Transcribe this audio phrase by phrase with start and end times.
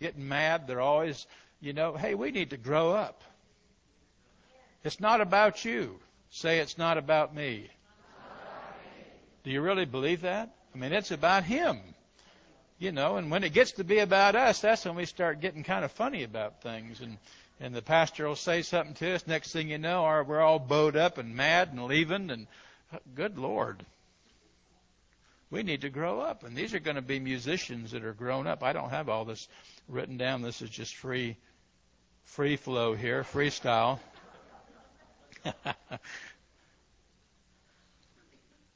[0.00, 0.66] getting mad.
[0.66, 1.26] They're always,
[1.60, 3.22] you know, hey, we need to grow up.
[4.82, 5.98] It's not about you.
[6.30, 7.68] Say it's not about me.
[9.44, 10.50] Do you really believe that?
[10.74, 11.80] I mean, it's about Him.
[12.78, 15.64] You know, and when it gets to be about us, that's when we start getting
[15.64, 17.00] kind of funny about things.
[17.00, 17.18] And
[17.60, 19.26] and the pastor will say something to us.
[19.26, 22.30] Next thing you know, we're all bowed up and mad and leaving.
[22.30, 22.46] And
[23.14, 23.84] good Lord,
[25.50, 26.44] we need to grow up.
[26.44, 28.62] And these are going to be musicians that are grown up.
[28.62, 29.48] I don't have all this
[29.88, 30.42] written down.
[30.42, 31.36] This is just free,
[32.24, 33.98] free flow here, freestyle.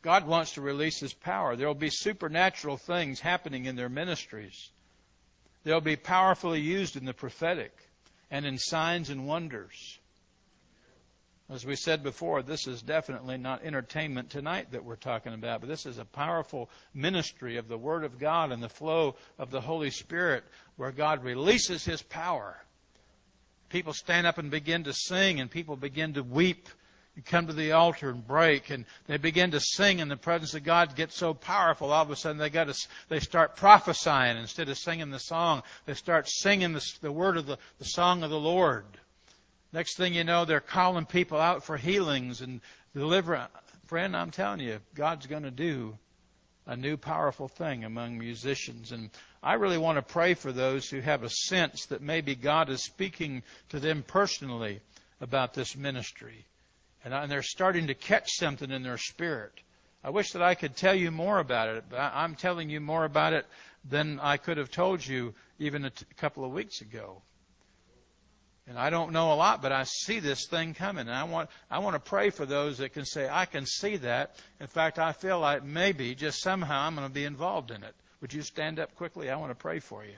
[0.02, 1.56] God wants to release His power.
[1.56, 4.70] There will be supernatural things happening in their ministries.
[5.62, 7.72] They'll be powerfully used in the prophetic
[8.30, 9.98] and in signs and wonders.
[11.50, 15.68] As we said before, this is definitely not entertainment tonight that we're talking about, but
[15.68, 19.60] this is a powerful ministry of the Word of God and the flow of the
[19.60, 20.44] Holy Spirit
[20.76, 22.56] where God releases His power.
[23.68, 26.68] People stand up and begin to sing, and people begin to weep
[27.16, 30.54] you come to the altar and break, and they begin to sing, and the presence
[30.54, 31.92] of God gets so powerful.
[31.92, 35.62] All of a sudden, they got to, they start prophesying instead of singing the song.
[35.86, 38.84] They start singing the, the word of the, the song of the Lord.
[39.74, 42.60] Next thing you know, they're calling people out for healings and
[42.94, 43.50] deliverance.
[43.86, 45.98] Friend, I'm telling you, God's going to do
[46.64, 48.92] a new powerful thing among musicians.
[48.92, 49.10] And
[49.42, 52.84] I really want to pray for those who have a sense that maybe God is
[52.84, 54.80] speaking to them personally
[55.20, 56.46] about this ministry
[57.04, 59.54] and they're starting to catch something in their spirit.
[60.04, 63.04] I wish that I could tell you more about it, but I'm telling you more
[63.04, 63.44] about it
[63.84, 67.22] than I could have told you even a couple of weeks ago.
[68.66, 71.06] And I don't know a lot, but I see this thing coming.
[71.06, 73.96] And I want, I want to pray for those that can say, I can see
[73.98, 74.36] that.
[74.58, 77.94] In fact, I feel like maybe just somehow I'm going to be involved in it.
[78.22, 79.28] Would you stand up quickly?
[79.28, 80.14] I want to pray for you.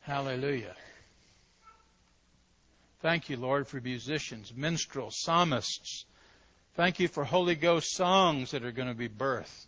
[0.00, 0.74] Hallelujah.
[3.02, 6.06] Thank you, Lord, for musicians, minstrels, psalmists.
[6.74, 9.66] Thank you for Holy Ghost songs that are going to be birthed.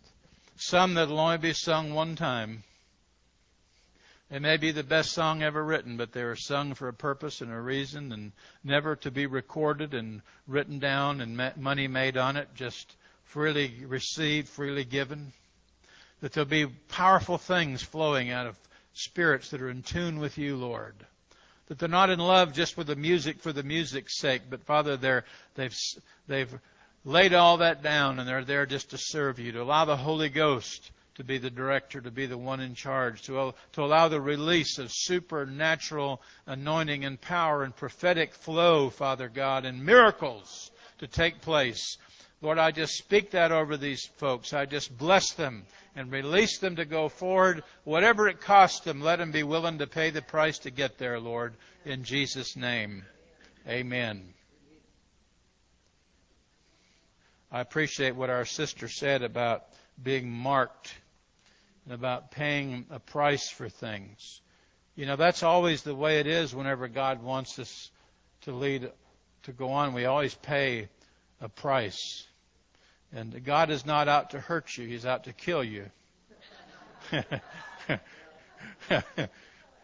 [0.57, 2.63] Some that will only be sung one time.
[4.29, 7.41] They may be the best song ever written, but they are sung for a purpose
[7.41, 8.31] and a reason and
[8.63, 14.49] never to be recorded and written down and money made on it, just freely received,
[14.49, 15.33] freely given.
[16.21, 18.57] That there'll be powerful things flowing out of
[18.93, 20.95] spirits that are in tune with you, Lord
[21.67, 24.97] that they're not in love just with the music for the music's sake, but Father,
[24.97, 25.23] they're,
[25.55, 25.75] they've,
[26.27, 26.53] they've
[27.05, 30.29] laid all that down and they're there just to serve you, to allow the Holy
[30.29, 34.21] Ghost to be the director, to be the one in charge, to, to allow the
[34.21, 41.41] release of supernatural anointing and power and prophetic flow, Father God, and miracles to take
[41.41, 41.97] place.
[42.41, 44.53] Lord, I just speak that over these folks.
[44.53, 45.65] I just bless them
[45.95, 47.63] and release them to go forward.
[47.83, 51.19] Whatever it costs them, let them be willing to pay the price to get there,
[51.19, 51.53] Lord,
[51.85, 53.05] in Jesus' name.
[53.67, 54.33] Amen.
[57.51, 59.63] I appreciate what our sister said about
[60.01, 60.93] being marked
[61.85, 64.41] and about paying a price for things.
[64.95, 67.91] You know, that's always the way it is whenever God wants us
[68.41, 68.91] to lead,
[69.43, 69.93] to go on.
[69.93, 70.89] We always pay
[71.41, 72.25] a price.
[73.11, 75.85] And God is not out to hurt you, He's out to kill you.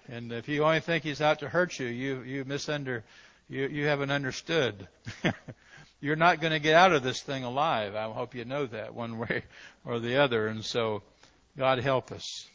[0.07, 3.03] and if you only think He's out to hurt you, you, you misunder,
[3.49, 4.87] you, you haven't understood.
[6.01, 7.93] You're not going to get out of this thing alive.
[7.95, 9.43] I hope you know that one way
[9.83, 10.47] or the other.
[10.47, 11.03] And so,
[11.57, 12.47] God help us.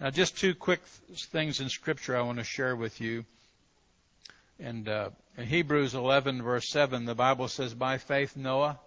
[0.00, 0.80] Now, just two quick
[1.14, 3.24] things in Scripture I want to share with you.
[4.58, 8.78] And uh, in Hebrews 11, verse 7, the Bible says, By faith, Noah,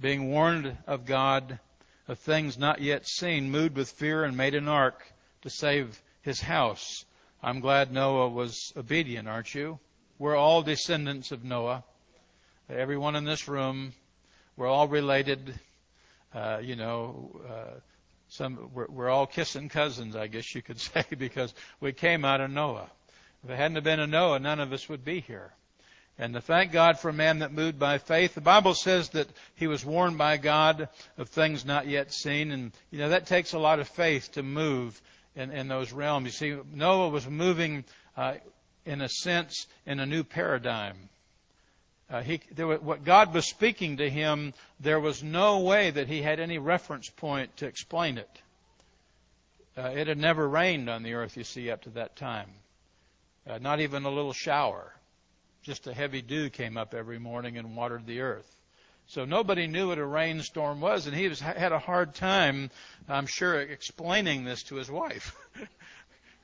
[0.00, 1.58] being warned of God
[2.06, 5.04] of things not yet seen, moved with fear and made an ark
[5.42, 7.04] to save his house.
[7.42, 9.78] I'm glad Noah was obedient, aren't you?
[10.18, 11.84] We're all descendants of Noah.
[12.68, 13.92] Everyone in this room,
[14.56, 15.54] we're all related.
[16.34, 17.80] Uh, you know, uh,
[18.28, 22.40] some we're, we're all kissing cousins, I guess you could say, because we came out
[22.40, 22.90] of Noah.
[23.44, 25.52] If it hadn't been a Noah, none of us would be here.
[26.18, 28.34] And to thank God for a man that moved by faith.
[28.34, 32.50] The Bible says that he was warned by God of things not yet seen.
[32.50, 35.00] And, you know, that takes a lot of faith to move
[35.36, 36.26] in, in those realms.
[36.26, 37.84] You see, Noah was moving,
[38.16, 38.34] uh,
[38.84, 41.08] in a sense, in a new paradigm.
[42.10, 46.22] Uh, he, was, what God was speaking to him, there was no way that he
[46.22, 48.30] had any reference point to explain it.
[49.76, 52.48] Uh, it had never rained on the earth, you see, up to that time.
[53.48, 54.92] Uh, not even a little shower.
[55.62, 58.56] Just a heavy dew came up every morning and watered the earth.
[59.08, 62.70] So nobody knew what a rainstorm was, and he was, had a hard time,
[63.08, 65.34] I'm sure, explaining this to his wife.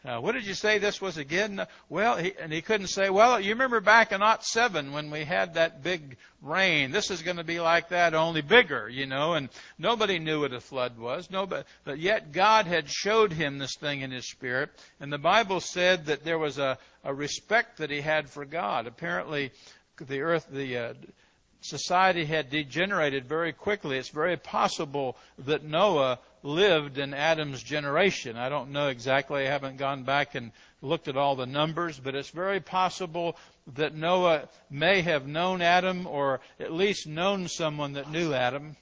[0.04, 1.66] Uh, what did you say this was again?
[1.88, 5.24] Well, he, and he couldn't say, well, you remember back in Ot 7 when we
[5.24, 6.90] had that big rain.
[6.90, 9.48] This is going to be like that, only bigger, you know, and
[9.78, 11.30] nobody knew what a flood was.
[11.30, 14.70] Nobody, but yet God had showed him this thing in his spirit,
[15.00, 18.86] and the Bible said that there was a, a respect that he had for God.
[18.86, 19.52] Apparently,
[19.96, 20.94] the earth, the, uh,
[21.64, 23.96] society had degenerated very quickly.
[23.96, 25.16] It's very possible
[25.46, 28.36] that Noah lived in Adam's generation.
[28.36, 29.46] I don't know exactly.
[29.46, 30.52] I haven't gone back and
[30.82, 33.38] looked at all the numbers, but it's very possible
[33.76, 38.76] that Noah may have known Adam or at least known someone that knew Adam.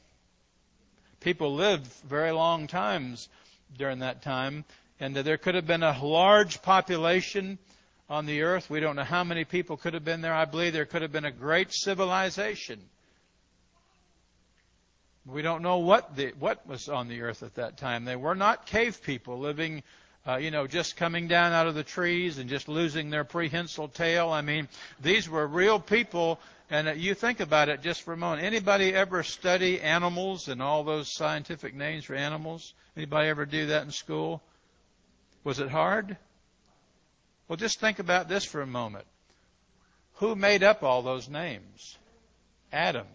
[1.21, 3.29] People lived very long times
[3.79, 4.65] during that time,
[4.99, 7.59] and there could have been a large population
[8.09, 8.69] on the earth.
[8.69, 10.35] We don't know how many people could have been there.
[10.35, 12.81] I believe there could have been a great civilization
[15.27, 18.05] we don't know what the what was on the earth at that time.
[18.05, 19.83] They were not cave people living,
[20.27, 23.89] uh, you know, just coming down out of the trees and just losing their prehensile
[23.89, 24.31] tail.
[24.31, 24.69] I mean,
[25.01, 26.41] these were real people.
[26.71, 28.43] And uh, you think about it just for a moment.
[28.43, 32.75] Anybody ever study animals and all those scientific names for animals?
[32.97, 34.43] Anybody ever do that in school?
[35.45, 36.17] Was it hard?
[37.53, 39.05] Well, just think about this for a moment.
[40.15, 41.99] Who made up all those names?
[42.73, 43.07] Adam.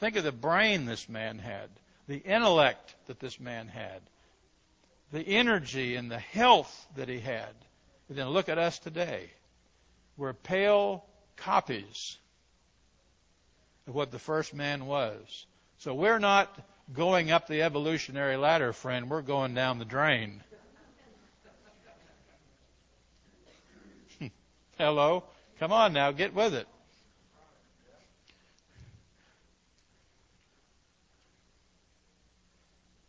[0.00, 1.70] Think of the brain this man had,
[2.08, 4.02] the intellect that this man had,
[5.12, 7.54] the energy and the health that he had.
[8.10, 9.30] And then look at us today.
[10.18, 11.02] We're pale
[11.36, 12.18] copies
[13.88, 15.46] of what the first man was.
[15.78, 16.54] So we're not
[16.92, 19.08] going up the evolutionary ladder, friend.
[19.08, 20.42] We're going down the drain.
[24.80, 25.24] Hello?
[25.58, 26.66] Come on now, get with it.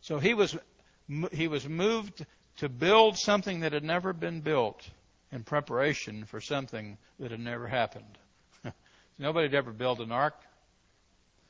[0.02, 0.54] So he was,
[1.32, 2.26] he was moved
[2.58, 4.86] to build something that had never been built
[5.30, 8.18] in preparation for something that had never happened.
[9.18, 10.36] Nobody had ever built an ark.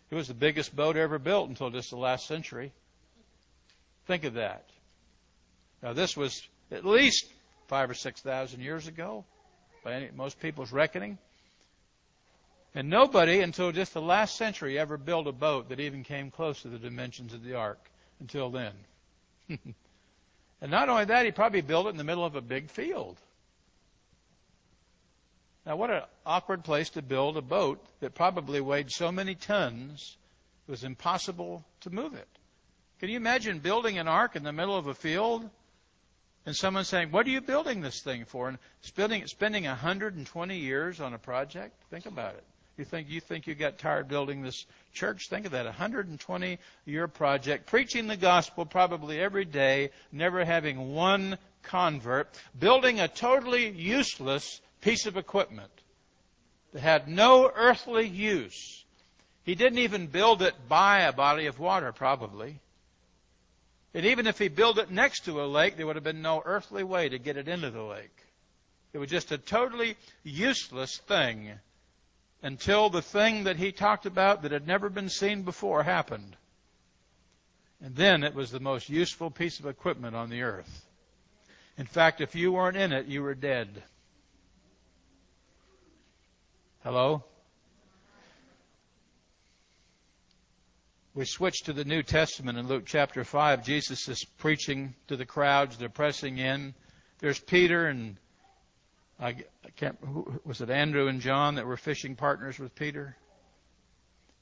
[0.09, 2.71] It was the biggest boat ever built until just the last century.
[4.07, 4.69] Think of that.
[5.83, 7.27] Now, this was at least
[7.67, 9.25] five or six thousand years ago,
[9.83, 11.19] by any, most people's reckoning.
[12.75, 16.63] And nobody until just the last century ever built a boat that even came close
[16.63, 17.91] to the dimensions of the ark
[18.21, 18.73] until then.
[19.49, 23.19] and not only that, he probably built it in the middle of a big field.
[25.67, 30.17] Now, what an awkward place to build a boat that probably weighed so many tons
[30.67, 32.29] it was impossible to move it.
[33.01, 35.49] Can you imagine building an ark in the middle of a field
[36.47, 38.49] and someone saying, What are you building this thing for?
[38.49, 41.75] And spending, spending 120 years on a project?
[41.91, 42.45] Think about it.
[42.79, 45.29] You think you think you got tired building this church?
[45.29, 51.39] Think of that, 120 year project, preaching the gospel probably every day, never having one
[51.63, 52.29] convert,
[52.59, 55.71] building a totally useless piece of equipment
[56.73, 58.85] that had no earthly use.
[59.45, 62.61] He didn't even build it by a body of water, probably.
[63.95, 66.43] And even if he built it next to a lake, there would have been no
[66.45, 68.17] earthly way to get it into the lake.
[68.93, 71.53] It was just a totally useless thing
[72.43, 76.37] until the thing that he talked about that had never been seen before happened.
[77.83, 80.87] And then it was the most useful piece of equipment on the earth.
[81.77, 83.83] In fact, if you weren't in it, you were dead.
[86.83, 87.25] Hello?
[91.15, 93.63] We switch to the New Testament in Luke chapter 5.
[93.63, 95.77] Jesus is preaching to the crowds.
[95.77, 96.75] They're pressing in.
[97.19, 98.17] There's Peter and
[99.21, 99.37] I,
[99.77, 99.99] can't.
[100.01, 103.15] Who, was it Andrew and John that were fishing partners with Peter?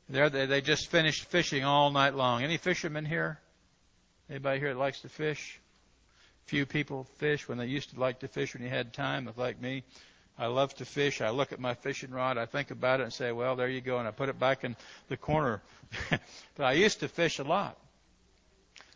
[0.09, 2.45] There, they, they just finished fishing all night long.
[2.45, 3.41] Any fishermen here?
[4.31, 5.59] Anybody here that likes to fish?
[6.47, 9.29] Few people fish when they used to like to fish when you had time.
[9.37, 9.83] Like me,
[10.41, 11.21] I love to fish.
[11.21, 13.83] I look at my fishing rod, I think about it, and say, "Well, there you
[13.83, 14.75] go," and I put it back in
[15.09, 15.61] the corner.
[16.11, 17.77] but I used to fish a lot,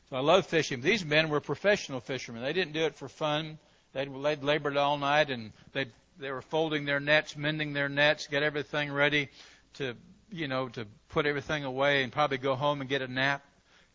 [0.09, 0.81] so I love fishing.
[0.81, 2.43] These men were professional fishermen.
[2.43, 3.59] They didn't do it for fun.
[3.93, 5.87] They'd, labored all night and they
[6.19, 9.29] they were folding their nets, mending their nets, get everything ready
[9.75, 9.95] to
[10.33, 13.45] you know to put everything away and probably go home and get a nap.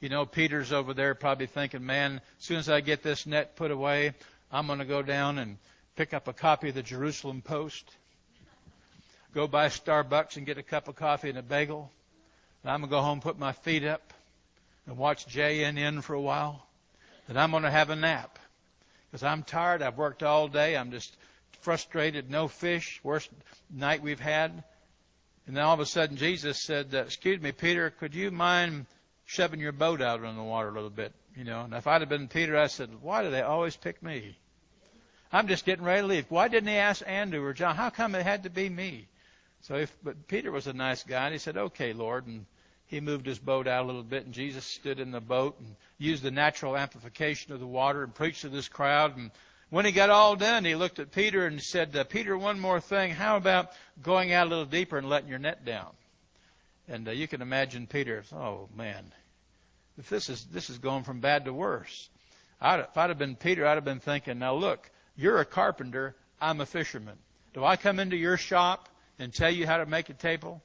[0.02, 3.56] You know, Peter's over there probably thinking, man, as soon as I get this net
[3.56, 4.14] put away,
[4.52, 5.58] I'm going to go down and
[6.00, 7.84] pick up a copy of the Jerusalem Post,
[9.34, 11.92] go by Starbucks and get a cup of coffee and a bagel.
[12.64, 14.14] And I'm going to go home, put my feet up,
[14.88, 16.66] and watch JNN for a while.
[17.28, 18.40] Then I'm going to have a nap
[19.12, 19.82] because I'm tired.
[19.82, 20.78] I've worked all day.
[20.78, 21.18] I'm just
[21.60, 22.32] frustrated.
[22.32, 23.02] No fish.
[23.04, 23.30] Worst
[23.70, 24.64] night we've had.
[25.48, 28.86] And then all of a sudden Jesus said, "Excuse me, Peter, could you mind
[29.26, 31.64] shoving your boat out on the water a little bit?" You know.
[31.64, 34.38] And if I'd have been Peter, I said, "Why do they always pick me?
[35.32, 36.26] I'm just getting ready to leave.
[36.30, 37.76] Why didn't he ask Andrew or John?
[37.76, 39.08] How come it had to be me?"
[39.62, 42.46] So if but Peter was a nice guy, and he said, "Okay, Lord," and
[42.88, 45.76] he moved his boat out a little bit, and Jesus stood in the boat and
[46.00, 49.16] used the natural amplification of the water and preached to this crowd.
[49.16, 49.30] And
[49.70, 52.80] when he got all done, he looked at Peter and said, uh, Peter, one more
[52.80, 53.12] thing.
[53.12, 53.70] How about
[54.02, 55.92] going out a little deeper and letting your net down?
[56.88, 59.14] And uh, you can imagine Peter, oh man,
[60.00, 62.10] if this is this is going from bad to worse.
[62.60, 66.16] I'd, if I'd have been Peter, I'd have been thinking, now look, you're a carpenter,
[66.40, 67.18] I'm a fisherman.
[67.54, 68.88] Do I come into your shop
[69.20, 70.62] and tell you how to make a table?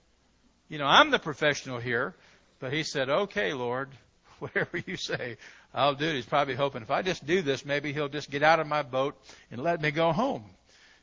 [0.69, 2.15] You know, I'm the professional here.
[2.61, 3.91] But he said, okay, Lord,
[4.39, 5.39] whatever you say,
[5.75, 6.15] I'll do it.
[6.15, 8.83] He's probably hoping if I just do this, maybe he'll just get out of my
[8.83, 9.17] boat
[9.51, 10.45] and let me go home.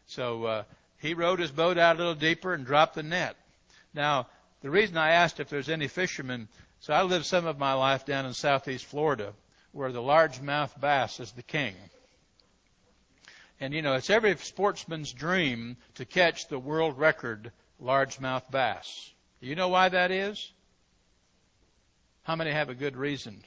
[0.08, 0.64] So uh,
[1.00, 3.36] he rowed his boat out a little deeper and dropped the net.
[3.94, 4.28] Now,
[4.62, 6.48] the reason I asked if there's any fishermen,
[6.80, 9.34] so I lived some of my life down in southeast Florida,
[9.74, 11.76] where the largemouth bass is the king.
[13.62, 19.12] And you know, it's every sportsman's dream to catch the world record largemouth bass.
[19.40, 20.52] Do you know why that is?
[22.24, 23.44] How many have a good reason?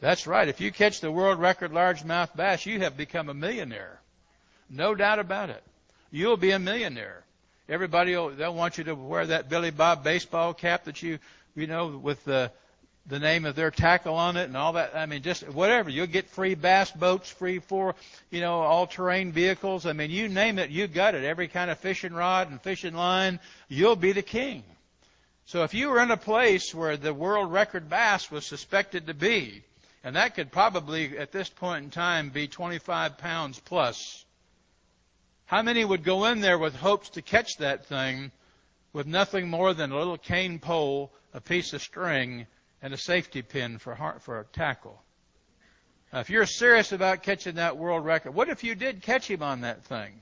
[0.00, 0.46] That's right.
[0.46, 3.98] If you catch the world record largemouth bass, you have become a millionaire.
[4.68, 5.62] No doubt about it.
[6.10, 7.24] You'll be a millionaire.
[7.70, 11.18] Everybody will, they'll want you to wear that Billy Bob baseball cap that you,
[11.54, 12.50] you know, with the,
[13.06, 14.94] the name of their tackle on it and all that.
[14.94, 15.90] I mean, just whatever.
[15.90, 17.94] You'll get free bass boats, free for,
[18.30, 19.86] you know, all terrain vehicles.
[19.86, 21.24] I mean, you name it, you got it.
[21.24, 23.40] Every kind of fishing rod and fishing line.
[23.68, 24.62] You'll be the king.
[25.46, 29.14] So if you were in a place where the world record bass was suspected to
[29.14, 29.62] be,
[30.04, 34.24] and that could probably at this point in time be 25 pounds plus,
[35.46, 38.30] how many would go in there with hopes to catch that thing
[38.92, 42.46] with nothing more than a little cane pole, a piece of string,
[42.82, 45.00] and a safety pin for for a tackle?
[46.12, 49.42] Now, if you're serious about catching that world record, what if you did catch him
[49.42, 50.12] on that thing?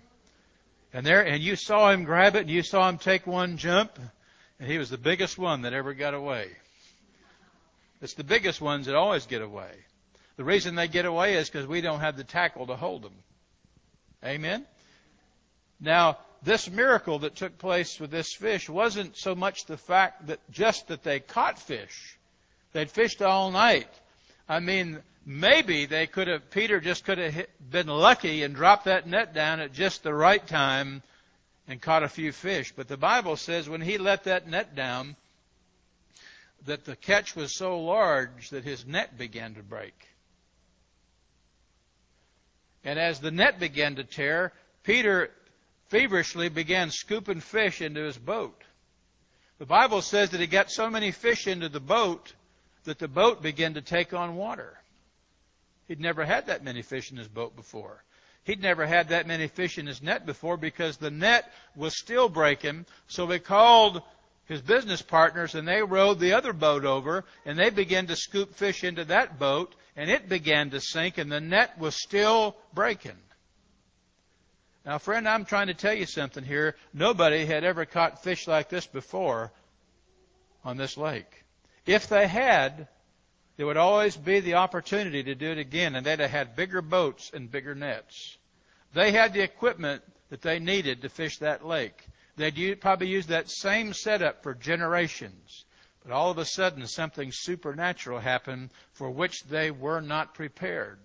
[0.93, 3.99] And there, and you saw him grab it, and you saw him take one jump,
[4.59, 6.51] and he was the biggest one that ever got away.
[8.01, 9.71] It's the biggest ones that always get away.
[10.37, 13.15] The reason they get away is because we don't have the tackle to hold them.
[14.25, 14.65] Amen?
[15.81, 20.41] Now, this miracle that took place with this fish wasn't so much the fact that
[20.51, 22.19] just that they caught fish.
[22.73, 23.89] They'd fished all night.
[24.49, 29.07] I mean, maybe they could have, Peter just could have been lucky and dropped that
[29.07, 31.03] net down at just the right time
[31.69, 32.73] and caught a few fish.
[32.75, 35.17] But the Bible says when he let that net down,
[36.67, 40.09] that the catch was so large that his net began to break.
[42.85, 45.31] And as the net began to tear, Peter
[45.89, 48.63] feverishly began scooping fish into his boat.
[49.59, 52.33] The Bible says that he got so many fish into the boat
[52.85, 54.79] that the boat began to take on water.
[55.87, 58.05] He'd never had that many fish in his boat before.
[58.45, 62.29] He'd never had that many fish in his net before because the net was still
[62.29, 62.87] breaking.
[63.07, 64.03] So he called
[64.47, 68.55] his business partners and they rowed the other boat over and they began to scoop
[68.55, 73.19] fish into that boat and it began to sink and the net was still breaking.
[74.85, 76.75] Now, friend, I'm trying to tell you something here.
[76.95, 79.53] Nobody had ever caught fish like this before
[80.65, 81.45] on this lake.
[81.87, 82.89] If they had,
[83.57, 86.83] there would always be the opportunity to do it again, and they'd have had bigger
[86.83, 88.39] boats and bigger nets.
[88.95, 92.07] They had the equipment that they needed to fish that lake.
[92.37, 95.65] They'd probably used that same setup for generations.
[96.03, 100.99] But all of a sudden, something supernatural happened for which they were not prepared.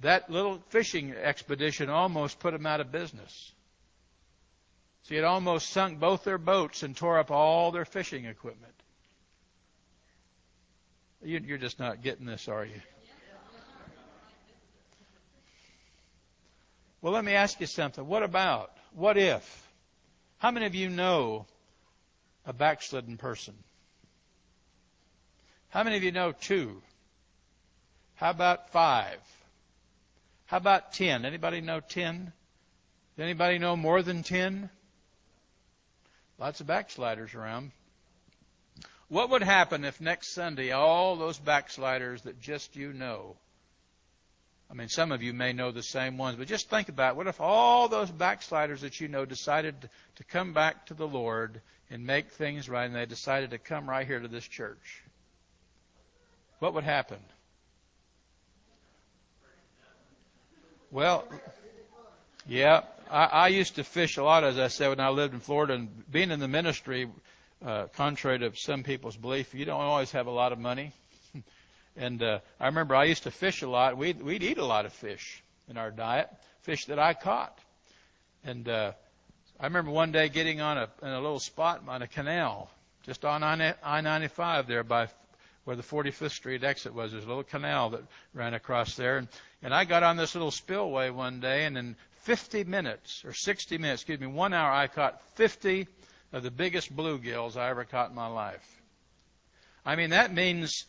[0.00, 3.52] That little fishing expedition almost put them out of business.
[5.04, 8.74] See, it almost sunk both their boats and tore up all their fishing equipment.
[11.24, 12.80] You're just not getting this, are you?
[17.00, 18.06] Well, let me ask you something.
[18.06, 19.68] What about, what if?
[20.36, 21.46] How many of you know
[22.44, 23.54] a backslidden person?
[25.70, 26.82] How many of you know two?
[28.16, 29.18] How about five?
[30.46, 31.24] How about ten?
[31.24, 32.32] Anybody know ten?
[33.18, 34.68] Anybody know more than ten?
[36.38, 37.72] Lots of backsliders around.
[39.08, 43.36] What would happen if next Sunday all those backsliders that just you know,
[44.70, 47.16] I mean, some of you may know the same ones, but just think about it.
[47.16, 51.60] what if all those backsliders that you know decided to come back to the Lord
[51.90, 55.02] and make things right, and they decided to come right here to this church?
[56.58, 57.18] What would happen?
[60.90, 61.28] Well,
[62.46, 65.40] yeah, I, I used to fish a lot, as I said, when I lived in
[65.40, 67.08] Florida, and being in the ministry,
[67.64, 70.92] uh, contrary to some people's belief, you don't always have a lot of money.
[71.96, 73.96] and uh, I remember I used to fish a lot.
[73.96, 76.28] We'd, we'd eat a lot of fish in our diet,
[76.62, 77.58] fish that I caught.
[78.44, 78.92] And uh,
[79.58, 82.70] I remember one day getting on a, in a little spot on a canal,
[83.04, 85.08] just on I-95 there by
[85.64, 87.12] where the 45th Street exit was.
[87.12, 88.02] There's a little canal that
[88.34, 89.16] ran across there.
[89.16, 89.28] And,
[89.62, 93.78] and I got on this little spillway one day, and in 50 minutes, or 60
[93.78, 95.88] minutes, excuse me, one hour, I caught 50
[96.34, 98.82] of the biggest bluegills I ever caught in my life.
[99.86, 100.84] I mean, that means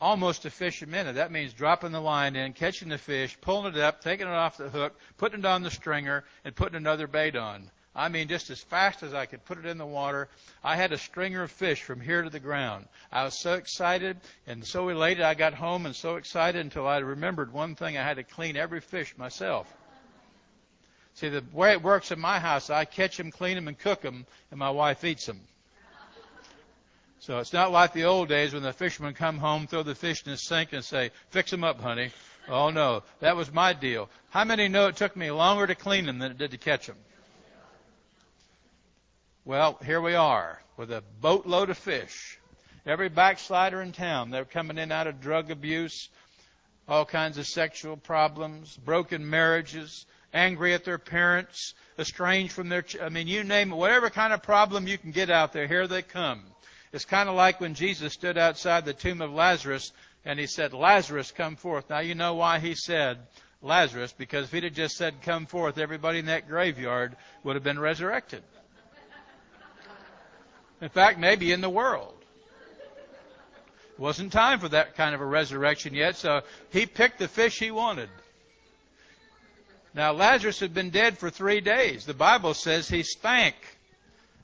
[0.00, 1.14] almost a fish a minute.
[1.14, 4.56] That means dropping the line in, catching the fish, pulling it up, taking it off
[4.56, 7.70] the hook, putting it on the stringer, and putting another bait on.
[7.94, 10.28] I mean, just as fast as I could put it in the water.
[10.64, 12.88] I had a stringer of fish from here to the ground.
[13.12, 14.16] I was so excited
[14.48, 15.22] and so elated.
[15.22, 17.96] I got home and so excited until I remembered one thing.
[17.96, 19.72] I had to clean every fish myself.
[21.18, 24.02] See, the way it works in my house, I catch them, clean them, and cook
[24.02, 25.40] them, and my wife eats them.
[27.18, 30.22] So it's not like the old days when the fishermen come home, throw the fish
[30.24, 32.12] in the sink, and say, "Fix them up, honey."
[32.46, 34.08] Oh no, that was my deal.
[34.30, 36.86] How many know it took me longer to clean them than it did to catch
[36.86, 36.96] them?
[39.44, 42.38] Well, here we are with a boatload of fish.
[42.86, 46.10] Every backslider in town, they're coming in out of drug abuse,
[46.86, 53.08] all kinds of sexual problems, broken marriages, angry at their parents, estranged from their, I
[53.08, 56.02] mean, you name it, whatever kind of problem you can get out there, here they
[56.02, 56.42] come.
[56.92, 59.92] It's kind of like when Jesus stood outside the tomb of Lazarus
[60.24, 61.90] and he said, Lazarus, come forth.
[61.90, 63.18] Now you know why he said
[63.62, 67.64] Lazarus, because if he'd have just said, come forth, everybody in that graveyard would have
[67.64, 68.42] been resurrected.
[70.80, 72.14] In fact, maybe in the world.
[73.92, 77.58] It wasn't time for that kind of a resurrection yet, so he picked the fish
[77.58, 78.08] he wanted.
[79.98, 82.06] Now, Lazarus had been dead for three days.
[82.06, 83.56] The Bible says he stank.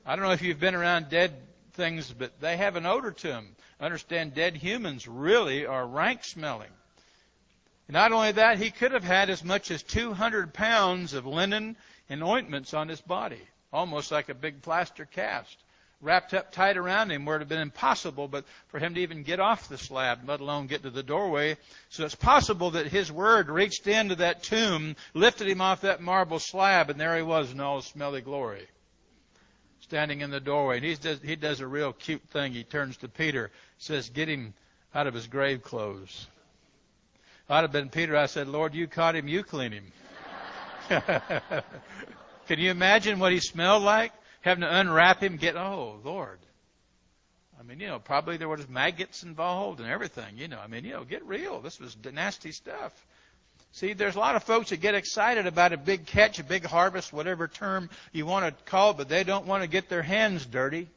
[0.05, 1.33] I don't know if you've been around dead
[1.75, 3.55] things, but they have an odor to them.
[3.81, 6.73] Understand, dead humans really are rank smelling.
[7.89, 11.77] Not only that, he could have had as much as 200 pounds of linen
[12.09, 15.57] and ointments on his body, almost like a big plaster cast
[16.01, 19.01] wrapped up tight around him where it would have been impossible but for him to
[19.01, 21.57] even get off the slab, let alone get to the doorway.
[21.89, 26.39] So it's possible that his word reached into that tomb, lifted him off that marble
[26.39, 28.67] slab, and there he was in all his smelly glory.
[29.81, 30.77] Standing in the doorway.
[30.77, 32.53] And he does, he does a real cute thing.
[32.53, 34.55] He turns to Peter, says, Get him
[34.95, 36.27] out of his grave clothes.
[37.49, 39.93] I'd have been Peter, I said, Lord, you caught him, you clean him.
[42.49, 44.13] Can you imagine what he smelled like?
[44.45, 46.39] Having to unwrap him, get, oh, Lord.
[47.59, 50.59] I mean, you know, probably there was maggots involved and everything, you know.
[50.63, 51.63] I mean, you know, get real.
[51.63, 52.93] This was nasty stuff.
[53.73, 56.67] See, there's a lot of folks that get excited about a big catch, a big
[56.67, 60.45] harvest, whatever term you want to call but they don't want to get their hands
[60.45, 60.89] dirty.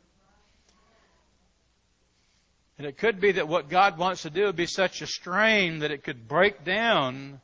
[2.78, 5.80] And it could be that what God wants to do would be such a strain
[5.80, 7.40] that it could break down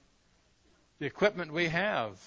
[0.99, 2.19] the equipment we have.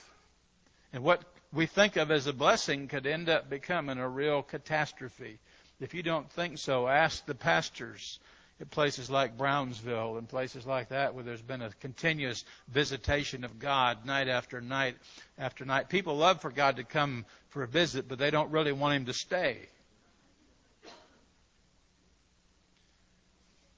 [0.95, 1.21] And what
[1.53, 5.39] we think of as a blessing could end up becoming a real catastrophe.
[5.81, 8.19] If you don't think so, ask the pastors
[8.61, 13.59] at places like Brownsville and places like that where there's been a continuous visitation of
[13.59, 14.97] God night after night
[15.39, 15.89] after night.
[15.89, 19.07] People love for God to come for a visit, but they don't really want Him
[19.07, 19.59] to stay.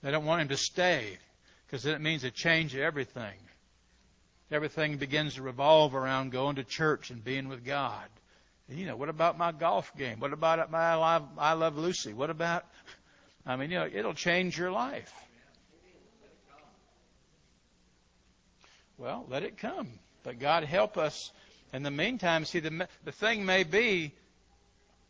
[0.02, 1.18] They don't want Him to stay
[1.66, 3.34] because it means a change of everything.
[4.50, 8.04] Everything begins to revolve around going to church and being with God.
[8.68, 10.20] You know, what about my golf game?
[10.20, 12.12] What about my love, I love Lucy?
[12.12, 12.64] What about,
[13.46, 15.12] I mean, you know, it'll change your life.
[18.98, 19.88] Well, let it come.
[20.22, 21.30] But God help us.
[21.72, 24.12] In the meantime, see, the, the thing may be,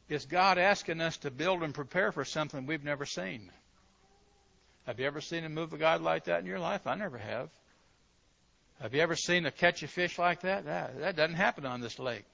[0.09, 3.51] is God asking us to build and prepare for something we've never seen.
[4.87, 6.87] Have you ever seen a move of God like that in your life?
[6.87, 7.51] I never have.
[8.81, 10.65] Have you ever seen a catch a fish like that?
[10.67, 12.25] That, that doesn't happen on this lake.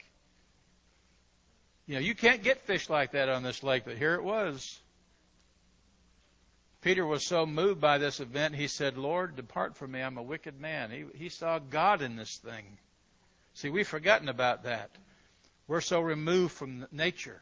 [1.86, 4.78] You know, you can't get fish like that on this lake, but here it was.
[6.82, 10.22] Peter was so moved by this event, he said, Lord, depart from me, I'm a
[10.22, 10.90] wicked man.
[10.90, 12.76] He, he saw God in this thing.
[13.54, 14.90] See, we've forgotten about that.
[15.66, 17.40] We're so removed from nature.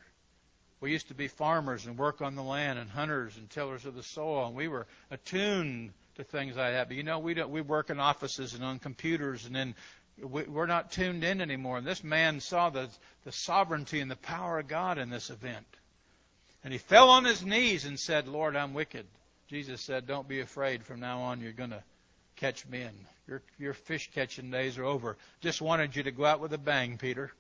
[0.81, 3.97] We used to be farmers and work on the land and hunters and tillers of
[3.97, 6.89] the soil, and we were attuned to things like that.
[6.89, 7.51] But you know, we don't.
[7.51, 9.75] We work in offices and on computers, and then
[10.21, 11.79] we, we're not tuned in anymore.
[11.79, 12.89] And this man saw the
[13.25, 15.67] the sovereignty and the power of God in this event,
[16.65, 19.07] and he fell on his knees and said, "Lord, I'm wicked."
[19.49, 20.85] Jesus said, "Don't be afraid.
[20.85, 21.83] From now on, you're going to
[22.37, 22.93] catch men.
[23.27, 25.17] Your your fish catching days are over.
[25.41, 27.33] Just wanted you to go out with a bang, Peter."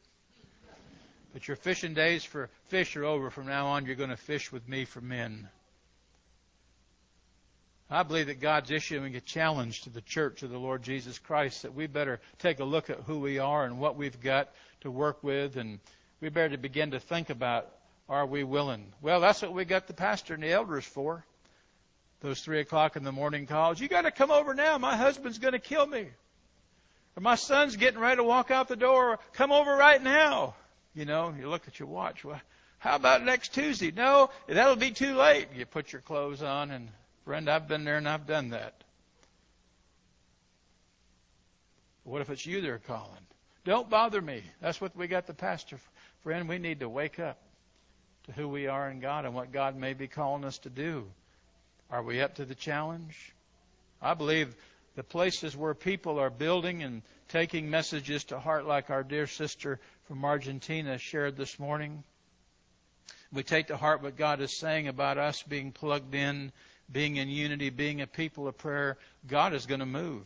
[1.32, 3.30] But your fishing days for fish are over.
[3.30, 5.48] From now on, you're going to fish with me for men.
[7.92, 11.62] I believe that God's issuing a challenge to the church of the Lord Jesus Christ
[11.62, 14.48] that we better take a look at who we are and what we've got
[14.81, 15.78] to work with, and
[16.18, 17.68] we better begin to think about
[18.09, 18.87] are we willing?
[19.02, 21.24] Well, that's what we got the pastor and the elders for.
[22.20, 23.78] Those three o'clock in the morning calls.
[23.78, 24.78] You got to come over now.
[24.78, 26.07] My husband's going to kill me.
[27.14, 29.18] Or my son's getting ready to walk out the door.
[29.35, 30.55] Come over right now.
[30.94, 32.24] You know, you look at your watch.
[32.24, 32.40] Well,
[32.78, 33.90] how about next Tuesday?
[33.90, 35.48] No, that'll be too late.
[35.55, 36.88] You put your clothes on and
[37.24, 38.74] friend, I've been there and I've done that.
[42.04, 43.26] What if it's you they're calling?
[43.64, 44.42] Don't bother me.
[44.61, 45.78] That's what we got the pastor.
[46.22, 47.38] Friend, we need to wake up
[48.24, 51.06] to who we are in God and what God may be calling us to do.
[51.90, 53.32] Are we up to the challenge?
[54.00, 54.54] I believe
[54.96, 59.78] the places where people are building and taking messages to heart, like our dear sister
[60.04, 62.02] from Argentina shared this morning.
[63.32, 66.52] We take to heart what God is saying about us being plugged in,
[66.92, 68.98] being in unity, being a people of prayer.
[69.26, 70.24] God is going to move.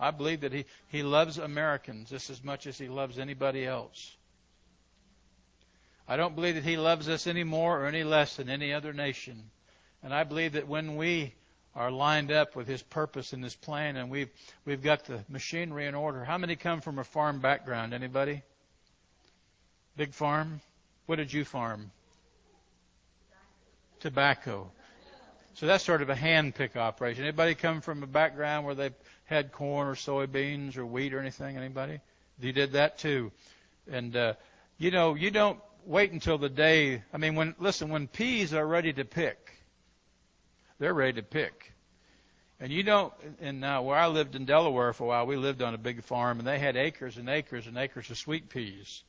[0.00, 4.16] I believe that He, he loves Americans just as much as He loves anybody else.
[6.06, 8.92] I don't believe that He loves us any more or any less than any other
[8.92, 9.50] nation.
[10.02, 11.34] And I believe that when we
[11.74, 14.30] are lined up with His purpose and His plan, and we've
[14.64, 16.24] we've got the machinery in order.
[16.24, 17.92] How many come from a farm background?
[17.92, 18.42] Anybody?
[19.96, 20.60] Big farm.
[21.06, 21.90] What did you farm?
[24.00, 24.70] Tobacco.
[25.58, 27.24] So that's sort of a hand pick operation.
[27.24, 28.90] Anybody come from a background where they
[29.24, 31.56] had corn or soybeans or wheat or anything?
[31.56, 31.98] Anybody?
[32.38, 33.32] You did that too.
[33.90, 34.34] And uh,
[34.78, 37.02] you know, you don't wait until the day.
[37.12, 39.50] I mean, when listen, when peas are ready to pick,
[40.78, 41.72] they're ready to pick.
[42.60, 45.60] And you don't, and now where I lived in Delaware for a while, we lived
[45.60, 49.02] on a big farm and they had acres and acres and acres of sweet peas.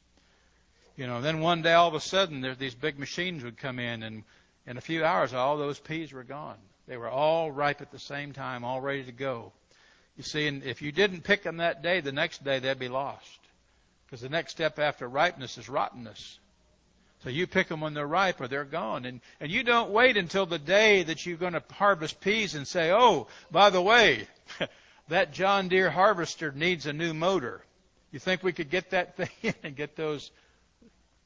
[0.97, 3.77] You know, then one day all of a sudden there, these big machines would come
[3.77, 4.23] in and
[4.69, 6.57] in a few hours all those peas were gone.
[6.87, 9.51] They were all ripe at the same time, all ready to go.
[10.15, 12.87] You see, and if you didn't pick them that day, the next day they'd be
[12.87, 13.39] lost.
[14.05, 16.39] Because the next step after ripeness is rottenness.
[17.23, 19.05] So you pick them when they're ripe or they're gone.
[19.05, 22.67] And, and you don't wait until the day that you're going to harvest peas and
[22.67, 24.27] say, oh, by the way,
[25.09, 27.61] that John Deere harvester needs a new motor.
[28.11, 30.31] You think we could get that thing in and get those?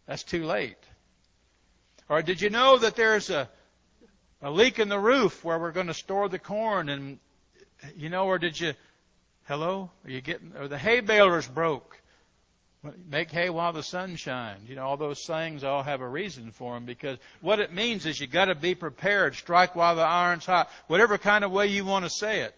[0.07, 0.77] That's too late.
[2.09, 3.49] Or did you know that there's a,
[4.41, 7.19] a leak in the roof where we're going to store the corn and,
[7.95, 8.73] you know, or did you,
[9.45, 9.89] hello?
[10.03, 11.99] Are you getting, or the hay baler's broke.
[13.09, 14.69] Make hay while the sun shines.
[14.69, 18.05] You know, all those sayings all have a reason for them because what it means
[18.05, 19.35] is you got to be prepared.
[19.35, 20.69] Strike while the iron's hot.
[20.87, 22.53] Whatever kind of way you want to say it.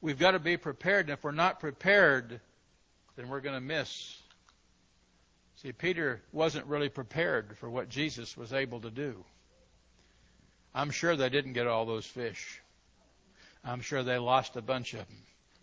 [0.00, 1.06] We've got to be prepared.
[1.06, 2.40] And if we're not prepared,
[3.14, 4.19] then we're going to miss.
[5.62, 9.24] See, Peter wasn't really prepared for what Jesus was able to do.
[10.74, 12.62] I'm sure they didn't get all those fish.
[13.62, 15.18] I'm sure they lost a bunch of them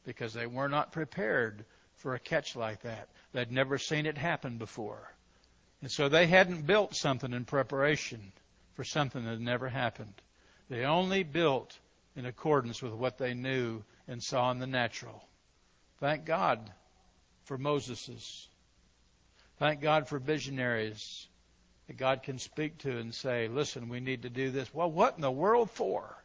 [0.05, 3.09] because they were not prepared for a catch like that.
[3.33, 5.11] They'd never seen it happen before.
[5.81, 8.31] And so they hadn't built something in preparation
[8.75, 10.13] for something that never happened.
[10.69, 11.75] They only built
[12.15, 15.23] in accordance with what they knew and saw in the natural.
[15.99, 16.71] Thank God
[17.45, 18.47] for Moses's.
[19.59, 21.27] Thank God for visionaries
[21.87, 24.71] that God can speak to and say, listen, we need to do this.
[24.73, 26.15] Well, what in the world for?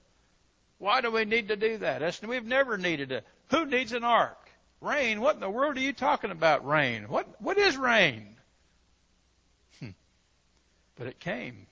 [0.78, 2.20] Why do we need to do that?
[2.26, 3.26] We've never needed it.
[3.50, 4.50] Who needs an ark?
[4.80, 5.20] Rain?
[5.20, 7.04] What in the world are you talking about, rain?
[7.04, 8.34] What, what is rain?
[9.78, 9.90] Hmm.
[10.96, 11.68] But it came.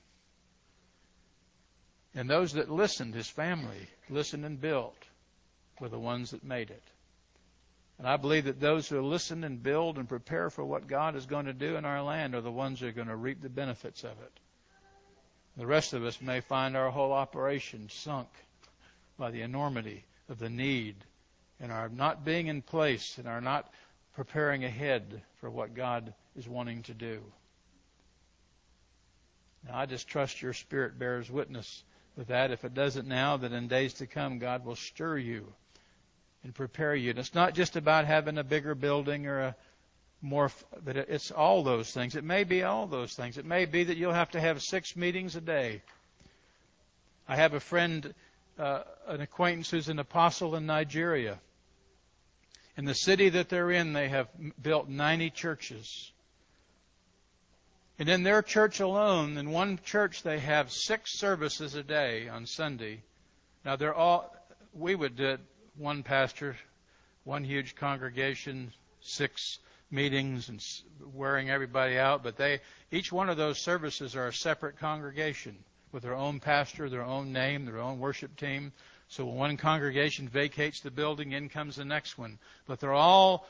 [2.14, 4.96] And those that listened, his family, listened and built,
[5.80, 6.82] were the ones that made it.
[8.00, 11.26] And I believe that those who listen and build and prepare for what God is
[11.26, 13.50] going to do in our land are the ones who are going to reap the
[13.50, 14.40] benefits of it.
[15.58, 18.28] The rest of us may find our whole operation sunk
[19.18, 20.96] by the enormity of the need
[21.60, 23.70] and our not being in place and our not
[24.14, 27.20] preparing ahead for what God is wanting to do.
[29.68, 31.84] Now, I just trust your spirit bears witness
[32.16, 32.50] with that.
[32.50, 35.52] If it doesn't now, then in days to come, God will stir you
[36.44, 37.10] and prepare you.
[37.10, 39.56] And it's not just about having a bigger building or a
[40.22, 40.50] more,
[40.84, 42.14] but it's all those things.
[42.14, 43.38] It may be all those things.
[43.38, 45.82] It may be that you'll have to have six meetings a day.
[47.26, 48.12] I have a friend,
[48.58, 51.38] uh, an acquaintance who's an apostle in Nigeria.
[52.76, 54.28] In the city that they're in, they have
[54.60, 56.12] built 90 churches.
[57.98, 62.46] And in their church alone, in one church, they have six services a day on
[62.46, 63.02] Sunday.
[63.64, 64.34] Now, they're all,
[64.72, 65.40] we would do it
[65.76, 66.56] one pastor,
[67.24, 69.58] one huge congregation, six
[69.90, 70.64] meetings and
[71.14, 72.60] wearing everybody out, but they
[72.92, 75.56] each one of those services are a separate congregation
[75.92, 78.72] with their own pastor, their own name, their own worship team.
[79.08, 82.38] So when one congregation vacates the building, in comes the next one.
[82.66, 83.46] But they're all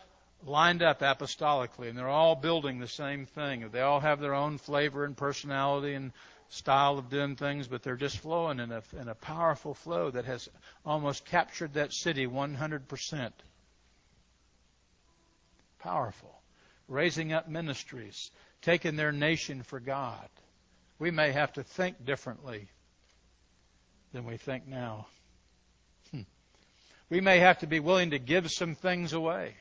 [0.46, 3.68] lined up apostolically, and they're all building the same thing.
[3.70, 6.12] They all have their own flavor and personality and
[6.50, 10.24] style of doing things, but they're just flowing in a, in a powerful flow that
[10.24, 10.48] has
[10.84, 13.30] almost captured that city 100%.
[15.78, 16.34] Powerful.
[16.88, 18.32] Raising up ministries,
[18.62, 20.28] taking their nation for God.
[20.98, 22.68] We may have to think differently
[24.12, 25.06] than we think now.
[26.10, 26.22] Hmm.
[27.08, 29.54] We may have to be willing to give some things away.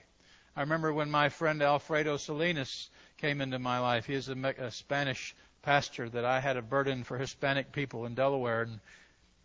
[0.56, 4.08] I remember when my friend Alfredo Salinas came into my life.
[4.08, 8.15] He is a, a Spanish pastor that I had a burden for Hispanic people in
[8.15, 8.80] Delaware, and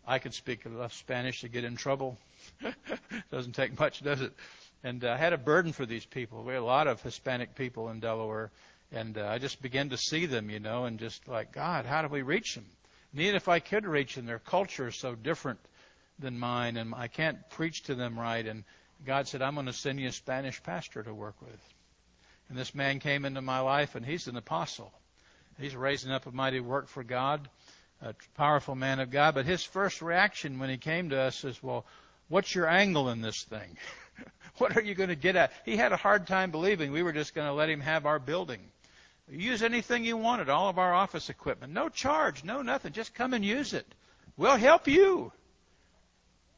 [0.07, 2.17] I could speak enough Spanish to get in trouble.
[3.31, 4.33] Doesn't take much, does it?
[4.83, 6.43] And uh, I had a burden for these people.
[6.43, 8.51] We had a lot of Hispanic people in Delaware,
[8.91, 12.01] and uh, I just began to see them, you know, and just like, God, how
[12.01, 12.65] do we reach them?
[13.11, 15.59] And even if I could reach them, their culture is so different
[16.19, 18.45] than mine, and I can't preach to them right.
[18.45, 18.63] And
[19.05, 21.73] God said, I'm going to send you a Spanish pastor to work with.
[22.49, 24.93] And this man came into my life, and he's an apostle.
[25.59, 27.47] He's raising up a mighty work for God,
[28.01, 29.35] a powerful man of God.
[29.35, 31.85] But his first reaction when he came to us is, Well,
[32.27, 33.77] what's your angle in this thing?
[34.57, 35.51] what are you going to get at?
[35.63, 38.19] He had a hard time believing we were just going to let him have our
[38.19, 38.59] building.
[39.29, 41.73] Use anything you wanted, all of our office equipment.
[41.73, 42.93] No charge, no nothing.
[42.93, 43.87] Just come and use it.
[44.37, 45.31] We'll help you.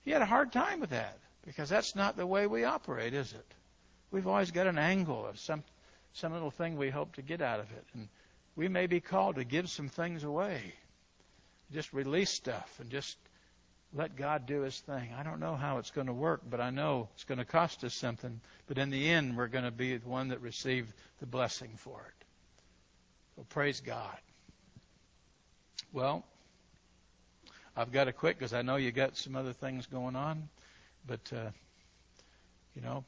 [0.03, 3.31] He had a hard time with that because that's not the way we operate, is
[3.31, 3.45] it?
[4.11, 5.63] We've always got an angle of some
[6.13, 7.85] some little thing we hope to get out of it.
[7.93, 8.07] And
[8.57, 10.73] we may be called to give some things away.
[11.71, 13.15] Just release stuff and just
[13.93, 15.13] let God do His thing.
[15.17, 17.83] I don't know how it's going to work, but I know it's going to cost
[17.83, 18.41] us something.
[18.65, 21.99] But in the end, we're going to be the one that received the blessing for
[21.99, 22.25] it.
[23.35, 24.17] So praise God.
[25.93, 26.25] Well,
[27.75, 30.49] I've got to quit because I know you got some other things going on,
[31.05, 31.51] but uh,
[32.75, 33.05] you know,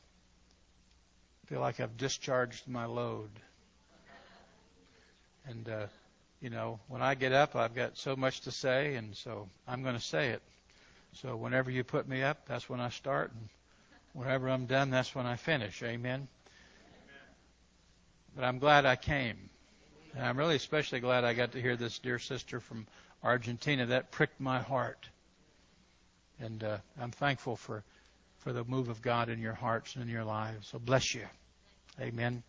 [1.44, 3.32] I feel like I've discharged my load.
[5.50, 5.88] And, uh,
[6.42, 9.82] you know, when I get up, I've got so much to say, and so I'm
[9.82, 10.42] going to say it.
[11.14, 13.50] So whenever you put me up, that's when I start, and
[14.14, 15.82] whenever I'm done, that's when I finish.
[15.82, 16.28] Amen.
[18.36, 19.50] But I'm glad I came.
[20.16, 22.86] And I'm really especially glad I got to hear this dear sister from
[23.24, 23.88] Argentina.
[23.88, 25.10] That pricked my heart.
[26.40, 27.84] And uh, I'm thankful for,
[28.38, 30.68] for the move of God in your hearts and in your lives.
[30.68, 31.26] So bless you.
[32.00, 32.44] Amen.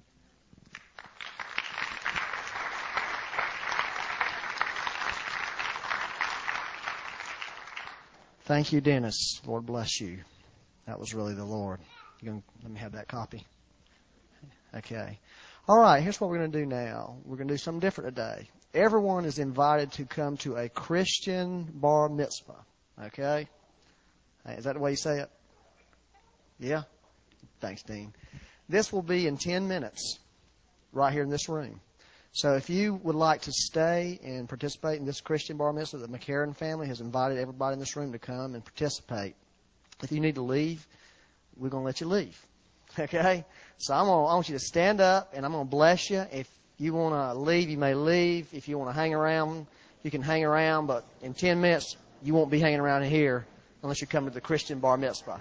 [8.50, 9.40] Thank you, Dennis.
[9.46, 10.18] Lord bless you.
[10.88, 11.78] That was really the Lord.
[12.20, 13.46] You can, let me have that copy.
[14.74, 15.20] Okay.
[15.68, 17.18] All right, here's what we're going to do now.
[17.24, 18.48] We're going to do something different today.
[18.74, 22.56] Everyone is invited to come to a Christian bar mitzvah.
[23.04, 23.46] Okay?
[24.48, 25.30] Is that the way you say it?
[26.58, 26.82] Yeah?
[27.60, 28.12] Thanks, Dean.
[28.68, 30.18] This will be in 10 minutes
[30.92, 31.80] right here in this room.
[32.32, 36.08] So if you would like to stay and participate in this Christian bar mitzvah, the
[36.08, 39.34] McCarran family has invited everybody in this room to come and participate.
[40.02, 40.86] If you need to leave,
[41.56, 42.38] we're going to let you leave.
[42.98, 43.44] Okay?
[43.78, 46.24] So I'm gonna, I want you to stand up and I'm going to bless you.
[46.32, 48.52] If you want to leave, you may leave.
[48.52, 49.66] If you want to hang around,
[50.02, 50.86] you can hang around.
[50.86, 53.46] But in 10 minutes, you won't be hanging around here
[53.82, 55.40] unless you come to the Christian bar mitzvah.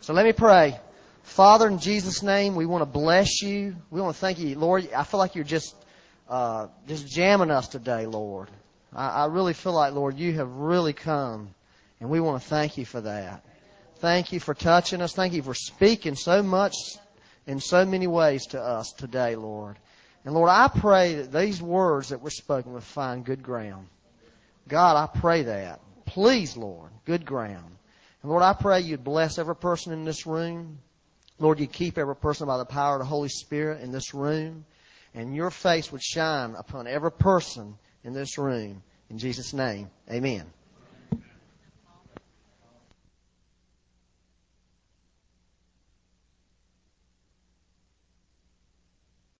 [0.00, 0.80] So let me pray.
[1.24, 3.76] Father, in Jesus' name, we want to bless you.
[3.90, 4.88] We want to thank you, Lord.
[4.96, 5.74] I feel like you're just
[6.28, 8.50] uh, just jamming us today, Lord.
[8.94, 11.54] I, I really feel like, Lord, you have really come,
[12.00, 13.44] and we want to thank you for that.
[13.96, 15.14] Thank you for touching us.
[15.14, 16.74] Thank you for speaking so much
[17.46, 19.76] in so many ways to us today, Lord.
[20.24, 23.88] And Lord, I pray that these words that were spoken would find good ground.
[24.68, 25.80] God, I pray that.
[26.04, 27.76] Please, Lord, good ground.
[28.22, 30.78] And Lord, I pray you'd bless every person in this room.
[31.38, 34.64] Lord, you keep every person by the power of the Holy Spirit in this room
[35.14, 38.82] and your face would shine upon every person in this room.
[39.10, 40.44] In Jesus' name, amen.